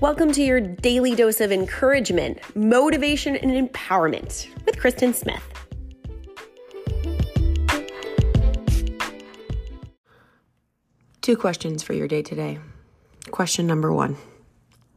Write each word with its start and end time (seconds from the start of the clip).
Welcome 0.00 0.32
to 0.32 0.42
your 0.42 0.60
daily 0.60 1.14
dose 1.14 1.40
of 1.40 1.52
encouragement, 1.52 2.40
motivation, 2.56 3.36
and 3.36 3.52
empowerment 3.52 4.48
with 4.66 4.76
Kristen 4.76 5.14
Smith. 5.14 5.40
Two 11.22 11.36
questions 11.36 11.84
for 11.84 11.92
your 11.92 12.08
day 12.08 12.22
today. 12.22 12.58
Question 13.30 13.68
number 13.68 13.92
one 13.92 14.16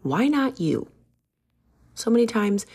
Why 0.01 0.27
not 0.27 0.59
you? 0.59 0.87
So 1.93 2.09
many 2.09 2.25
times 2.25 2.65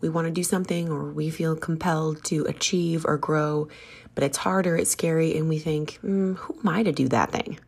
we 0.00 0.08
want 0.08 0.28
to 0.28 0.32
do 0.32 0.44
something 0.44 0.88
or 0.88 1.10
we 1.10 1.30
feel 1.30 1.56
compelled 1.56 2.22
to 2.26 2.44
achieve 2.44 3.04
or 3.04 3.18
grow, 3.18 3.66
but 4.14 4.22
it's 4.22 4.38
harder, 4.38 4.76
it's 4.76 4.90
scary, 4.92 5.36
and 5.36 5.48
we 5.48 5.58
think, 5.58 5.98
mm, 6.04 6.36
who 6.36 6.56
am 6.60 6.68
I 6.68 6.84
to 6.84 6.92
do 6.92 7.08
that 7.08 7.32
thing? 7.32 7.58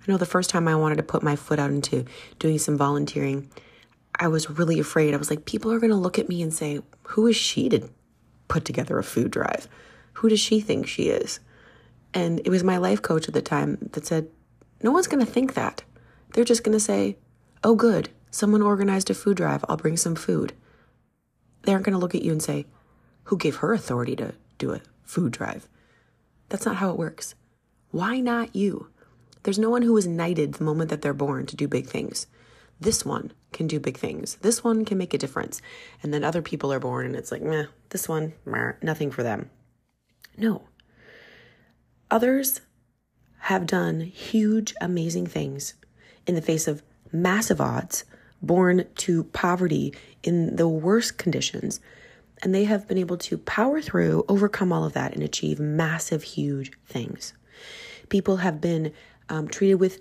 I 0.00 0.10
know 0.10 0.16
the 0.16 0.26
first 0.26 0.50
time 0.50 0.66
I 0.66 0.76
wanted 0.76 0.96
to 0.96 1.02
put 1.02 1.22
my 1.22 1.36
foot 1.36 1.58
out 1.58 1.70
into 1.70 2.04
doing 2.38 2.58
some 2.58 2.76
volunteering, 2.76 3.50
I 4.18 4.28
was 4.28 4.50
really 4.50 4.80
afraid. 4.80 5.14
I 5.14 5.18
was 5.18 5.30
like, 5.30 5.44
people 5.44 5.72
are 5.72 5.78
going 5.78 5.90
to 5.90 5.96
look 5.96 6.18
at 6.18 6.28
me 6.28 6.42
and 6.42 6.52
say, 6.52 6.80
who 7.02 7.26
is 7.26 7.36
she 7.36 7.68
to 7.68 7.88
put 8.48 8.64
together 8.64 8.98
a 8.98 9.04
food 9.04 9.30
drive? 9.30 9.68
Who 10.14 10.28
does 10.28 10.40
she 10.40 10.60
think 10.60 10.86
she 10.86 11.04
is? 11.04 11.40
And 12.12 12.40
it 12.40 12.50
was 12.50 12.64
my 12.64 12.76
life 12.76 13.02
coach 13.02 13.28
at 13.28 13.34
the 13.34 13.42
time 13.42 13.78
that 13.92 14.06
said, 14.06 14.28
no 14.82 14.90
one's 14.90 15.06
going 15.06 15.24
to 15.24 15.30
think 15.30 15.54
that. 15.54 15.82
They're 16.32 16.44
just 16.44 16.64
going 16.64 16.76
to 16.76 16.80
say, 16.80 17.16
oh, 17.62 17.74
good, 17.74 18.08
someone 18.30 18.62
organized 18.62 19.10
a 19.10 19.14
food 19.14 19.36
drive. 19.36 19.64
I'll 19.68 19.76
bring 19.76 19.96
some 19.96 20.14
food. 20.14 20.54
They 21.62 21.72
aren't 21.72 21.84
going 21.84 21.94
to 21.94 21.98
look 21.98 22.14
at 22.14 22.22
you 22.22 22.32
and 22.32 22.42
say, 22.42 22.66
who 23.24 23.36
gave 23.36 23.56
her 23.56 23.72
authority 23.72 24.16
to 24.16 24.34
do 24.58 24.72
a 24.72 24.80
food 25.04 25.32
drive? 25.32 25.68
That's 26.48 26.66
not 26.66 26.76
how 26.76 26.90
it 26.90 26.98
works. 26.98 27.34
Why 27.90 28.20
not 28.20 28.56
you? 28.56 28.88
There's 29.42 29.58
no 29.58 29.70
one 29.70 29.82
who 29.82 29.96
is 29.96 30.06
knighted 30.06 30.54
the 30.54 30.64
moment 30.64 30.90
that 30.90 31.02
they're 31.02 31.14
born 31.14 31.46
to 31.46 31.56
do 31.56 31.68
big 31.68 31.86
things. 31.86 32.26
This 32.80 33.04
one 33.04 33.32
can 33.52 33.66
do 33.66 33.78
big 33.78 33.98
things. 33.98 34.36
This 34.36 34.64
one 34.64 34.84
can 34.84 34.96
make 34.96 35.12
a 35.12 35.18
difference. 35.18 35.60
And 36.02 36.12
then 36.12 36.24
other 36.24 36.42
people 36.42 36.72
are 36.72 36.80
born 36.80 37.06
and 37.06 37.16
it's 37.16 37.30
like, 37.30 37.42
meh, 37.42 37.66
this 37.90 38.08
one, 38.08 38.32
meh, 38.46 38.72
nothing 38.82 39.10
for 39.10 39.22
them. 39.22 39.50
No. 40.36 40.62
Others 42.10 42.62
have 43.40 43.66
done 43.66 44.00
huge, 44.00 44.74
amazing 44.80 45.26
things 45.26 45.74
in 46.26 46.34
the 46.34 46.42
face 46.42 46.66
of 46.66 46.82
massive 47.12 47.60
odds, 47.60 48.04
born 48.42 48.84
to 48.96 49.24
poverty 49.24 49.94
in 50.22 50.56
the 50.56 50.68
worst 50.68 51.18
conditions. 51.18 51.80
And 52.42 52.54
they 52.54 52.64
have 52.64 52.88
been 52.88 52.98
able 52.98 53.18
to 53.18 53.36
power 53.36 53.82
through, 53.82 54.24
overcome 54.28 54.72
all 54.72 54.84
of 54.84 54.94
that, 54.94 55.14
and 55.14 55.22
achieve 55.22 55.60
massive, 55.60 56.22
huge 56.22 56.72
things. 56.86 57.34
People 58.08 58.38
have 58.38 58.60
been 58.60 58.92
um, 59.30 59.48
treated 59.48 59.76
with 59.76 60.00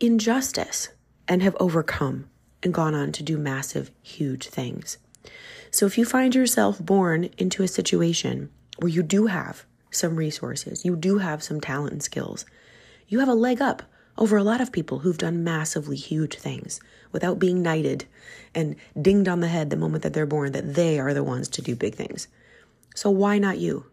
injustice 0.00 0.88
and 1.28 1.42
have 1.42 1.56
overcome 1.60 2.28
and 2.62 2.74
gone 2.74 2.94
on 2.94 3.12
to 3.12 3.22
do 3.22 3.38
massive, 3.38 3.90
huge 4.02 4.48
things. 4.48 4.98
So 5.70 5.86
if 5.86 5.96
you 5.96 6.04
find 6.04 6.34
yourself 6.34 6.78
born 6.78 7.30
into 7.38 7.62
a 7.62 7.68
situation 7.68 8.50
where 8.78 8.90
you 8.90 9.02
do 9.02 9.26
have 9.26 9.64
some 9.90 10.16
resources, 10.16 10.84
you 10.84 10.96
do 10.96 11.18
have 11.18 11.42
some 11.42 11.60
talent 11.60 11.92
and 11.92 12.02
skills, 12.02 12.44
you 13.06 13.20
have 13.20 13.28
a 13.28 13.34
leg 13.34 13.62
up 13.62 13.82
over 14.18 14.36
a 14.36 14.42
lot 14.42 14.60
of 14.60 14.72
people 14.72 15.00
who've 15.00 15.18
done 15.18 15.44
massively 15.44 15.96
huge 15.96 16.34
things 16.34 16.80
without 17.12 17.38
being 17.38 17.62
knighted 17.62 18.04
and 18.54 18.76
dinged 19.00 19.28
on 19.28 19.40
the 19.40 19.48
head 19.48 19.70
the 19.70 19.76
moment 19.76 20.02
that 20.02 20.12
they're 20.12 20.26
born 20.26 20.52
that 20.52 20.74
they 20.74 20.98
are 20.98 21.14
the 21.14 21.24
ones 21.24 21.48
to 21.48 21.62
do 21.62 21.74
big 21.74 21.94
things. 21.94 22.28
So 22.94 23.10
why 23.10 23.38
not 23.38 23.58
you? 23.58 23.86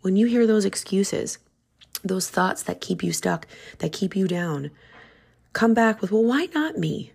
When 0.00 0.16
you 0.16 0.26
hear 0.26 0.46
those 0.46 0.64
excuses, 0.64 1.38
those 2.04 2.28
thoughts 2.30 2.62
that 2.64 2.80
keep 2.80 3.02
you 3.02 3.12
stuck, 3.12 3.46
that 3.78 3.92
keep 3.92 4.14
you 4.16 4.28
down, 4.28 4.70
come 5.52 5.74
back 5.74 6.00
with, 6.00 6.12
well, 6.12 6.24
why 6.24 6.48
not 6.54 6.78
me? 6.78 7.12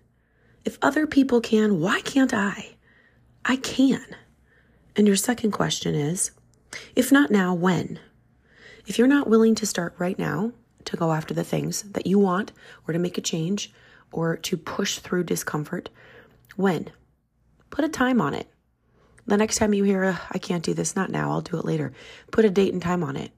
If 0.64 0.78
other 0.80 1.06
people 1.06 1.40
can, 1.40 1.80
why 1.80 2.00
can't 2.00 2.34
I? 2.34 2.76
I 3.44 3.56
can. 3.56 4.04
And 4.96 5.06
your 5.06 5.16
second 5.16 5.50
question 5.50 5.94
is, 5.94 6.30
if 6.96 7.12
not 7.12 7.30
now, 7.30 7.54
when? 7.54 7.98
If 8.86 8.98
you're 8.98 9.08
not 9.08 9.28
willing 9.28 9.54
to 9.56 9.66
start 9.66 9.94
right 9.98 10.18
now 10.18 10.52
to 10.84 10.96
go 10.96 11.12
after 11.12 11.34
the 11.34 11.44
things 11.44 11.82
that 11.82 12.06
you 12.06 12.18
want 12.18 12.52
or 12.86 12.92
to 12.92 12.98
make 12.98 13.18
a 13.18 13.22
change 13.22 13.72
or 14.12 14.36
to 14.36 14.56
push 14.56 14.98
through 14.98 15.24
discomfort, 15.24 15.90
when? 16.56 16.90
Put 17.70 17.84
a 17.84 17.88
time 17.88 18.20
on 18.20 18.34
it. 18.34 18.48
The 19.26 19.36
next 19.36 19.56
time 19.56 19.72
you 19.74 19.84
hear, 19.84 20.20
I 20.30 20.38
can't 20.38 20.62
do 20.62 20.74
this, 20.74 20.94
not 20.94 21.10
now, 21.10 21.30
I'll 21.30 21.40
do 21.40 21.58
it 21.58 21.64
later, 21.64 21.92
put 22.30 22.44
a 22.44 22.50
date 22.50 22.72
and 22.72 22.82
time 22.82 23.02
on 23.02 23.16
it. 23.16 23.32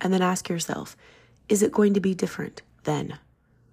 And 0.00 0.12
then 0.12 0.22
ask 0.22 0.48
yourself, 0.48 0.96
is 1.48 1.62
it 1.62 1.72
going 1.72 1.94
to 1.94 2.00
be 2.00 2.14
different 2.14 2.62
then? 2.84 3.18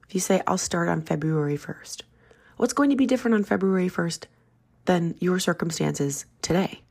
If 0.08 0.16
you 0.16 0.22
say, 0.22 0.42
I'll 0.48 0.58
start 0.58 0.88
on 0.88 1.02
February 1.02 1.58
1st, 1.58 2.02
what's 2.58 2.74
going 2.74 2.90
to 2.90 2.96
be 2.96 3.06
different 3.06 3.36
on 3.36 3.44
February 3.44 3.90
1st 3.90 4.26
than 4.86 5.16
your 5.20 5.40
circumstances 5.40 6.26
today? 6.42 6.82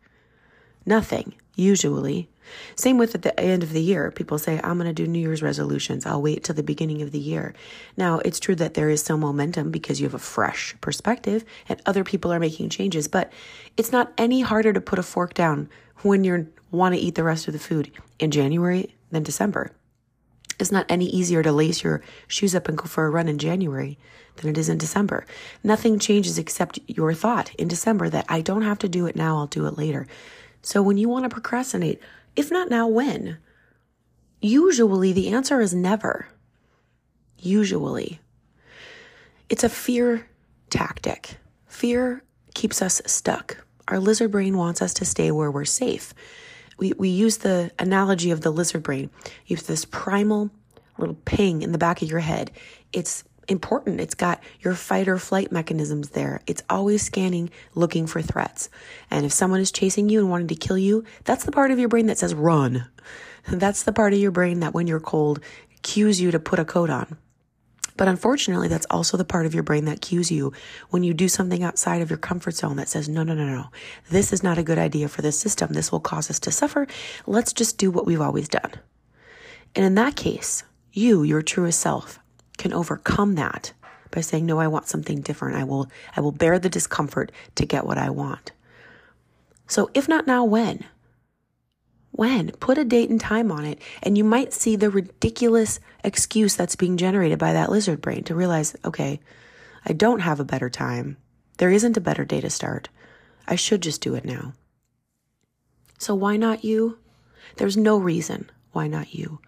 Nothing, 0.87 1.35
usually. 1.55 2.29
Same 2.77 2.99
with 2.99 3.15
at 3.15 3.23
the 3.23 3.39
end 3.41 3.63
of 3.63 3.73
the 3.73 3.81
year. 3.81 4.11
People 4.11 4.39
say, 4.39 4.61
I'm 4.63 4.77
going 4.77 4.87
to 4.87 4.93
do 4.93 5.07
New 5.07 5.19
Year's 5.19 5.43
resolutions. 5.43 6.05
I'll 6.05 6.21
wait 6.21 6.45
till 6.45 6.55
the 6.55 6.63
beginning 6.63 7.01
of 7.01 7.11
the 7.11 7.19
year. 7.19 7.55
Now, 7.97 8.19
it's 8.19 8.39
true 8.39 8.55
that 8.57 8.75
there 8.75 8.91
is 8.91 9.03
some 9.03 9.21
momentum 9.21 9.71
because 9.71 10.01
you 10.01 10.07
have 10.07 10.15
a 10.15 10.19
fresh 10.19 10.77
perspective 10.81 11.45
and 11.69 11.81
other 11.87 12.05
people 12.05 12.33
are 12.33 12.41
making 12.41 12.69
changes, 12.69 13.09
but 13.09 13.33
it's 13.77 13.93
not 13.93 14.13
any 14.19 14.43
harder 14.43 14.73
to 14.73 14.81
put 14.81 14.99
a 14.99 15.03
fork 15.03 15.33
down 15.33 15.71
when 16.03 16.25
you 16.25 16.53
want 16.71 16.95
to 16.95 17.01
eat 17.01 17.15
the 17.15 17.25
rest 17.25 17.47
of 17.47 17.55
the 17.55 17.59
food 17.59 17.91
in 18.19 18.31
January 18.31 18.95
than 19.15 19.23
December. 19.23 19.73
It's 20.59 20.71
not 20.71 20.87
any 20.89 21.07
easier 21.07 21.43
to 21.43 21.53
lace 21.53 21.83
your 21.83 22.03
shoes 22.29 22.55
up 22.55 22.69
and 22.69 22.79
go 22.79 22.85
for 22.85 23.07
a 23.07 23.11
run 23.11 23.29
in 23.29 23.39
January 23.39 23.99
than 24.37 24.51
it 24.51 24.59
is 24.59 24.69
in 24.69 24.79
December. 24.79 25.27
Nothing 25.63 25.99
changes 25.99 26.39
except 26.39 26.79
your 26.87 27.15
thought 27.15 27.55
in 27.57 27.69
December 27.69 28.09
that 28.11 28.27
I 28.29 28.41
don't 28.41 28.63
have 28.63 28.79
to 28.81 28.89
do 28.89 29.07
it 29.07 29.17
now, 29.17 29.37
I'll 29.37 29.47
do 29.47 29.67
it 29.67 29.79
later. 29.79 30.07
So 30.63 30.83
when 30.83 30.97
you 30.97 31.09
want 31.09 31.25
to 31.25 31.29
procrastinate, 31.29 32.01
if 32.37 32.51
not 32.51 32.71
now, 32.71 32.87
when? 32.87 33.39
Usually 34.41 35.13
the 35.13 35.31
answer 35.31 35.61
is 35.61 35.75
never. 35.75 36.29
Usually. 37.39 38.21
It's 39.49 39.65
a 39.65 39.69
fear 39.69 40.29
tactic. 40.71 41.37
Fear 41.67 42.23
keeps 42.55 42.81
us 42.81 43.03
stuck. 43.07 43.65
Our 43.89 43.99
lizard 43.99 44.31
brain 44.31 44.57
wants 44.57 44.81
us 44.81 44.95
to 44.95 45.05
stay 45.05 45.31
where 45.31 45.51
we're 45.51 45.65
safe. 45.65 46.15
We, 46.79 46.93
we 46.99 47.09
use 47.09 47.39
the 47.39 47.71
analogy 47.79 48.31
of 48.31 48.41
the 48.41 48.51
lizard 48.51 48.83
brain. 48.83 49.11
You 49.47 49.57
have 49.57 49.67
this 49.67 49.85
primal 49.85 50.51
little 50.99 51.17
ping 51.25 51.63
in 51.63 51.73
the 51.73 51.79
back 51.79 52.03
of 52.03 52.11
your 52.11 52.21
head. 52.21 52.51
It's 52.93 53.25
important. 53.49 54.01
It's 54.01 54.15
got 54.15 54.43
your 54.61 54.75
fight 54.75 55.09
or 55.09 55.19
flight 55.19 55.53
mechanisms 55.53 56.11
there. 56.11 56.41
It's 56.47 56.63
always 56.71 57.03
scanning, 57.03 57.51
looking 57.75 58.07
for 58.07 58.23
threats. 58.23 58.71
And 59.11 59.27
if 59.27 59.33
someone 59.33 59.61
is 59.61 59.73
chasing 59.73 60.09
you 60.09 60.21
and 60.21 60.31
wanting 60.31 60.49
to 60.49 60.55
kill 60.55 60.79
you, 60.79 61.05
that's 61.25 61.45
the 61.45 61.53
part 61.53 61.71
of 61.71 61.79
your 61.79 61.89
brain 61.89 62.07
that 62.07 62.19
says 62.19 62.35
run. 62.35 62.87
That's 63.47 63.83
the 63.83 63.93
part 63.93 64.15
of 64.15 64.19
your 64.19 64.31
brain 64.31 64.61
that 64.61 64.73
when 64.73 64.87
you're 64.87 65.01
cold 65.01 65.39
cues 65.83 66.19
you 66.19 66.31
to 66.31 66.41
put 66.41 66.59
a 66.59 66.65
coat 66.65 66.89
on. 66.89 67.19
But 67.97 68.09
unfortunately, 68.09 68.69
that's 68.69 68.87
also 68.91 69.17
the 69.17 69.25
part 69.25 69.47
of 69.47 69.55
your 69.55 69.63
brain 69.63 69.85
that 69.85 70.01
cues 70.01 70.31
you 70.31 70.53
when 70.91 71.05
you 71.05 71.15
do 71.15 71.29
something 71.29 71.63
outside 71.63 72.03
of 72.03 72.11
your 72.11 72.19
comfort 72.19 72.55
zone 72.55 72.77
that 72.77 72.89
says, 72.89 73.09
no, 73.09 73.23
no, 73.23 73.35
no, 73.35 73.47
no, 73.47 73.71
this 74.11 74.33
is 74.33 74.43
not 74.43 74.59
a 74.59 74.65
good 74.65 74.79
idea 74.79 75.09
for 75.09 75.23
the 75.23 75.31
system. 75.31 75.73
This 75.73 75.93
will 75.93 76.01
cause 76.01 76.29
us 76.29 76.41
to 76.41 76.51
suffer. 76.51 76.87
Let's 77.27 77.53
just 77.53 77.79
do 77.79 77.91
what 77.91 78.07
we've 78.07 78.21
always 78.21 78.49
done. 78.49 78.73
And 79.77 79.85
in 79.85 79.95
that 79.95 80.17
case, 80.17 80.65
you, 80.93 81.23
your 81.23 81.43
truest 81.43 81.81
self, 81.81 82.19
can 82.59 82.73
overcome 82.73 83.35
that 83.35 83.73
by 84.11 84.21
saying, 84.21 84.47
no, 84.47 84.59
I 84.59 84.69
want 84.69 84.87
something 84.87 85.21
different. 85.21 85.57
I 85.57 85.65
will, 85.65 85.89
I 86.17 86.21
will 86.21 86.33
bear 86.33 86.59
the 86.59 86.69
discomfort 86.69 87.33
to 87.57 87.67
get 87.67 87.87
what 87.87 87.99
I 87.99 88.11
want. 88.11 88.53
So 89.67 89.91
if 89.95 90.09
not 90.09 90.27
now, 90.27 90.45
when? 90.45 90.85
When? 92.17 92.53
Put 92.53 92.79
a 92.79 92.85
date 92.85 93.11
and 93.11 93.21
time 93.21 93.51
on 93.51 93.65
it, 93.65 93.81
and 94.01 94.17
you 94.17 94.23
might 94.23 94.53
see 94.53 94.77
the 94.77 94.89
ridiculous 94.89 95.81
excuse 96.05 96.55
that's 96.55 96.77
being 96.77 96.97
generated 96.97 97.41
by 97.41 97.53
that 97.55 97.73
lizard 97.73 98.01
brain 98.01 98.23
to 98.25 98.37
realize, 98.37 98.77
okay, 98.85 99.19
I 99.85 99.95
don't 99.95 100.21
have 100.21 100.39
a 100.39 100.45
better 100.45 100.71
time. 100.71 101.17
There 101.59 101.73
isn't 101.73 101.97
a 101.97 102.01
better 102.01 102.25
day 102.25 102.41
to 102.41 102.51
start. 102.51 102.89
I 103.49 103.57
should 103.57 103.83
just 103.83 104.01
do 104.01 104.15
it 104.15 104.25
now. 104.25 104.53
So 105.99 106.15
why 106.15 106.37
not 106.37 106.63
you? 106.63 106.99
There's 107.57 107.77
no 107.77 107.99
reason 107.99 108.49
why 108.71 108.87
not 108.87 109.13
you. 109.13 109.41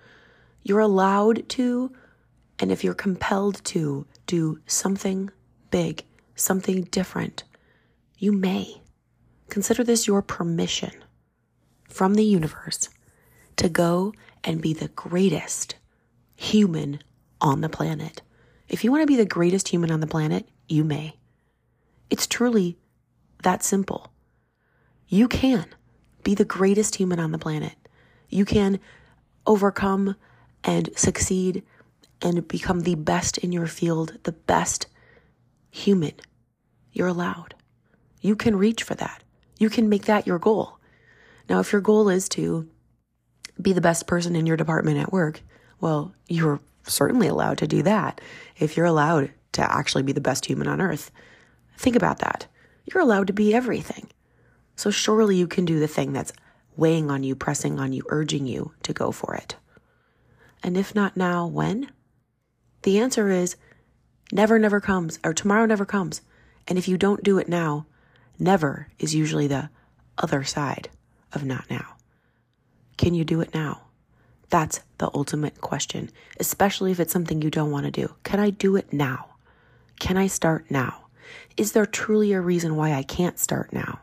You're 0.64 0.80
allowed 0.80 1.48
to, 1.50 1.92
and 2.58 2.72
if 2.72 2.82
you're 2.82 2.94
compelled 2.94 3.64
to, 3.66 4.08
do 4.26 4.58
something 4.66 5.30
big, 5.70 6.04
something 6.34 6.82
different, 6.82 7.44
you 8.18 8.32
may. 8.32 8.82
Consider 9.50 9.84
this 9.84 10.08
your 10.08 10.20
permission 10.20 10.90
from 11.88 12.14
the 12.14 12.24
universe 12.24 12.88
to 13.56 13.68
go 13.68 14.12
and 14.44 14.60
be 14.60 14.72
the 14.72 14.88
greatest 14.88 15.76
human 16.34 17.00
on 17.40 17.60
the 17.60 17.68
planet. 17.68 18.22
If 18.68 18.84
you 18.84 18.90
want 18.90 19.02
to 19.02 19.06
be 19.06 19.16
the 19.16 19.24
greatest 19.24 19.68
human 19.68 19.90
on 19.90 20.00
the 20.00 20.06
planet, 20.06 20.48
you 20.68 20.84
may. 20.84 21.16
It's 22.10 22.26
truly 22.26 22.78
that 23.42 23.62
simple. 23.62 24.12
You 25.08 25.28
can 25.28 25.66
be 26.22 26.34
the 26.34 26.44
greatest 26.44 26.96
human 26.96 27.20
on 27.20 27.32
the 27.32 27.38
planet. 27.38 27.74
You 28.28 28.44
can 28.44 28.80
overcome 29.46 30.16
and 30.64 30.90
succeed 30.96 31.62
and 32.20 32.48
become 32.48 32.80
the 32.80 32.96
best 32.96 33.38
in 33.38 33.52
your 33.52 33.66
field, 33.66 34.18
the 34.24 34.32
best 34.32 34.88
human. 35.70 36.12
You're 36.92 37.06
allowed. 37.08 37.54
You 38.20 38.34
can 38.34 38.56
reach 38.56 38.82
for 38.82 38.94
that. 38.94 39.22
You 39.58 39.70
can 39.70 39.88
make 39.88 40.06
that 40.06 40.26
your 40.26 40.38
goal. 40.38 40.75
Now, 41.48 41.60
if 41.60 41.72
your 41.72 41.80
goal 41.80 42.08
is 42.08 42.28
to 42.30 42.68
be 43.60 43.72
the 43.72 43.80
best 43.80 44.06
person 44.06 44.36
in 44.36 44.46
your 44.46 44.56
department 44.56 44.98
at 44.98 45.12
work, 45.12 45.40
well, 45.80 46.14
you're 46.28 46.60
certainly 46.84 47.28
allowed 47.28 47.58
to 47.58 47.66
do 47.66 47.82
that. 47.82 48.20
If 48.58 48.76
you're 48.76 48.86
allowed 48.86 49.32
to 49.52 49.72
actually 49.72 50.02
be 50.02 50.12
the 50.12 50.20
best 50.20 50.46
human 50.46 50.68
on 50.68 50.80
earth, 50.80 51.10
think 51.76 51.96
about 51.96 52.18
that. 52.20 52.46
You're 52.84 53.02
allowed 53.02 53.28
to 53.28 53.32
be 53.32 53.54
everything. 53.54 54.08
So 54.76 54.90
surely 54.90 55.36
you 55.36 55.46
can 55.46 55.64
do 55.64 55.80
the 55.80 55.88
thing 55.88 56.12
that's 56.12 56.32
weighing 56.76 57.10
on 57.10 57.22
you, 57.22 57.34
pressing 57.34 57.78
on 57.78 57.92
you, 57.92 58.02
urging 58.08 58.46
you 58.46 58.72
to 58.82 58.92
go 58.92 59.10
for 59.10 59.34
it. 59.34 59.56
And 60.62 60.76
if 60.76 60.94
not 60.94 61.16
now, 61.16 61.46
when? 61.46 61.90
The 62.82 62.98
answer 62.98 63.30
is 63.30 63.56
never, 64.32 64.58
never 64.58 64.80
comes, 64.80 65.18
or 65.24 65.32
tomorrow 65.32 65.66
never 65.66 65.86
comes. 65.86 66.20
And 66.68 66.76
if 66.76 66.88
you 66.88 66.98
don't 66.98 67.22
do 67.22 67.38
it 67.38 67.48
now, 67.48 67.86
never 68.38 68.88
is 68.98 69.14
usually 69.14 69.46
the 69.46 69.70
other 70.18 70.44
side 70.44 70.90
of 71.32 71.44
not 71.44 71.64
now. 71.70 71.96
Can 72.96 73.14
you 73.14 73.24
do 73.24 73.40
it 73.40 73.54
now? 73.54 73.82
That's 74.48 74.80
the 74.98 75.10
ultimate 75.12 75.60
question, 75.60 76.10
especially 76.38 76.92
if 76.92 77.00
it's 77.00 77.12
something 77.12 77.42
you 77.42 77.50
don't 77.50 77.70
want 77.70 77.84
to 77.86 77.90
do. 77.90 78.14
Can 78.22 78.40
I 78.40 78.50
do 78.50 78.76
it 78.76 78.92
now? 78.92 79.36
Can 79.98 80.16
I 80.16 80.28
start 80.28 80.70
now? 80.70 81.06
Is 81.56 81.72
there 81.72 81.86
truly 81.86 82.32
a 82.32 82.40
reason 82.40 82.76
why 82.76 82.92
I 82.92 83.02
can't 83.02 83.38
start 83.38 83.72
now? 83.72 84.00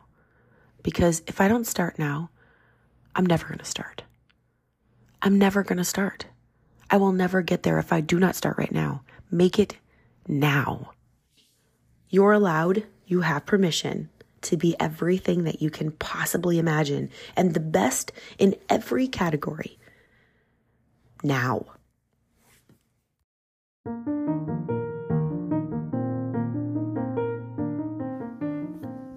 Because 0.81 1.21
if 1.27 1.39
I 1.39 1.47
don't 1.47 1.65
start 1.65 1.97
now, 1.97 2.29
I'm 3.15 3.25
never 3.25 3.47
going 3.47 3.59
to 3.59 3.65
start. 3.65 4.03
I'm 5.21 5.37
never 5.37 5.63
going 5.63 5.77
to 5.77 5.85
start. 5.85 6.25
I 6.89 6.97
will 6.97 7.13
never 7.13 7.41
get 7.41 7.63
there 7.63 7.79
if 7.79 7.93
I 7.93 8.01
do 8.01 8.19
not 8.19 8.35
start 8.35 8.57
right 8.57 8.71
now. 8.71 9.01
Make 9.31 9.57
it 9.57 9.77
now. 10.27 10.91
You're 12.09 12.33
allowed, 12.33 12.83
you 13.07 13.21
have 13.21 13.45
permission 13.45 14.09
to 14.43 14.57
be 14.57 14.75
everything 14.79 15.43
that 15.43 15.61
you 15.61 15.69
can 15.69 15.91
possibly 15.91 16.59
imagine 16.59 17.09
and 17.35 17.53
the 17.53 17.59
best 17.59 18.11
in 18.37 18.55
every 18.69 19.07
category 19.07 19.77
now. 21.23 21.65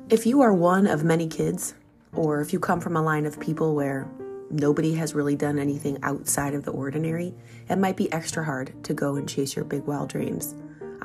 If 0.09 0.25
you 0.25 0.41
are 0.41 0.55
one 0.55 0.87
of 0.87 1.03
many 1.03 1.27
kids, 1.27 1.75
or 2.13 2.41
if 2.41 2.53
you 2.53 2.61
come 2.61 2.81
from 2.81 2.97
a 2.97 3.03
line 3.03 3.27
of 3.27 3.39
people 3.41 3.75
where 3.75 4.09
nobody 4.51 4.95
has 4.95 5.15
really 5.15 5.35
done 5.35 5.59
anything 5.59 5.99
outside 6.03 6.55
of 6.55 6.65
the 6.65 6.71
ordinary, 6.71 7.35
it 7.69 7.77
might 7.77 7.97
be 7.97 8.11
extra 8.13 8.45
hard 8.45 8.73
to 8.85 8.95
go 8.95 9.17
and 9.17 9.29
chase 9.29 9.57
your 9.57 9.65
big 9.65 9.85
wild 9.85 10.09
dreams. 10.09 10.55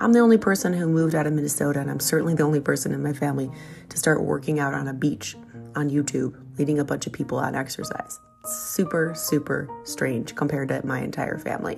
I'm 0.01 0.13
the 0.13 0.19
only 0.19 0.39
person 0.39 0.74
who 0.74 0.88
moved 0.88 1.13
out 1.13 1.27
of 1.27 1.33
Minnesota, 1.33 1.80
and 1.80 1.92
I'm 1.92 2.00
certainly 2.00 2.33
the 2.33 2.42
only 2.42 2.59
person 2.59 2.92
in 2.92 3.03
my 3.03 3.13
family 3.13 3.51
to 3.89 3.98
start 4.00 4.24
working 4.24 4.59
out 4.59 4.74
on 4.74 4.88
a 4.88 4.95
beach 4.95 5.38
on 5.75 5.92
YouTube, 5.92 6.33
leading 6.57 6.80
a 6.80 6.83
bunch 6.83 7.06
of 7.06 7.13
people 7.13 7.38
on 7.38 7.53
exercise. 7.53 8.19
Super, 8.44 9.13
super 9.13 9.69
strange 9.83 10.33
compared 10.33 10.69
to 10.69 10.83
my 10.83 11.01
entire 11.01 11.38
family. 11.38 11.77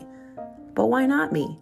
But 0.73 0.85
why 0.85 1.05
not 1.05 1.33
me? 1.33 1.59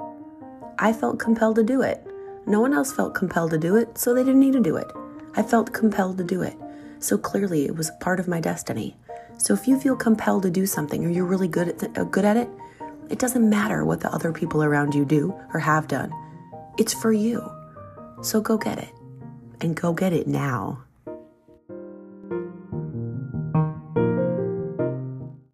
I 0.77 0.93
felt 0.93 1.17
compelled 1.17 1.55
to 1.55 1.63
do 1.63 1.81
it. 1.81 2.05
No 2.45 2.61
one 2.61 2.75
else 2.75 2.93
felt 2.93 3.15
compelled 3.15 3.49
to 3.51 3.57
do 3.57 3.75
it, 3.75 3.97
so 3.97 4.13
they 4.13 4.23
didn't 4.23 4.39
need 4.39 4.53
to 4.53 4.59
do 4.59 4.77
it. 4.77 4.91
I 5.35 5.41
felt 5.41 5.73
compelled 5.73 6.19
to 6.19 6.23
do 6.23 6.43
it. 6.43 6.55
So 6.99 7.17
clearly 7.17 7.65
it 7.65 7.75
was 7.75 7.89
part 7.99 8.19
of 8.19 8.27
my 8.27 8.39
destiny. 8.39 8.95
So 9.39 9.55
if 9.55 9.67
you 9.67 9.79
feel 9.79 9.95
compelled 9.95 10.43
to 10.43 10.51
do 10.51 10.67
something 10.67 11.03
or 11.03 11.09
you're 11.09 11.25
really 11.25 11.47
good 11.47 11.69
at, 11.69 11.79
th- 11.79 11.97
uh, 11.97 12.03
good 12.03 12.23
at 12.23 12.37
it, 12.37 12.49
it 13.09 13.17
doesn't 13.17 13.49
matter 13.49 13.83
what 13.83 14.01
the 14.01 14.13
other 14.13 14.31
people 14.31 14.63
around 14.63 14.93
you 14.93 15.05
do 15.05 15.33
or 15.55 15.59
have 15.59 15.87
done. 15.87 16.13
It's 16.77 16.93
for 16.93 17.11
you. 17.11 17.41
So 18.21 18.41
go 18.41 18.57
get 18.57 18.77
it. 18.77 18.93
And 19.61 19.75
go 19.75 19.93
get 19.93 20.13
it 20.13 20.27
now. 20.27 20.83